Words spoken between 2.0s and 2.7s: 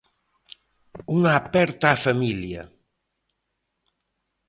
familia.